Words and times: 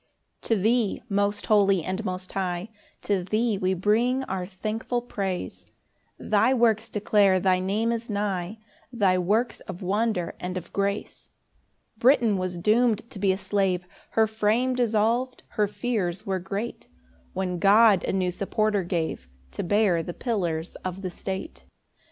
1 0.41 0.47
To 0.47 0.55
thee, 0.55 1.03
most 1.09 1.45
holy, 1.45 1.83
and 1.83 2.03
most 2.03 2.31
high, 2.31 2.69
To 3.03 3.23
thee, 3.23 3.59
we 3.59 3.75
bring 3.75 4.23
our 4.23 4.47
thankful 4.47 4.99
praise; 5.03 5.67
Thy 6.17 6.55
works 6.55 6.89
declare 6.89 7.39
thy 7.39 7.59
name 7.59 7.91
is 7.91 8.09
nigh, 8.09 8.57
Thy 8.91 9.19
works 9.19 9.59
of 9.59 9.83
wonder 9.83 10.33
and 10.39 10.57
of 10.57 10.73
grace. 10.73 11.29
2 11.99 11.99
Britain 11.99 12.37
was 12.39 12.57
doom'd 12.57 13.07
to 13.11 13.19
be 13.19 13.31
a 13.31 13.37
slave, 13.37 13.85
Her 14.13 14.25
frame 14.25 14.73
dissolv'd, 14.75 15.43
her 15.49 15.67
fears 15.67 16.25
were 16.25 16.39
great; 16.39 16.87
When 17.33 17.59
God 17.59 18.03
a 18.03 18.11
new 18.11 18.31
supporter 18.31 18.83
gave 18.83 19.27
To 19.51 19.61
bear 19.61 20.01
the 20.01 20.15
pillars 20.15 20.73
of 20.77 21.03
the 21.03 21.11
state. 21.11 21.63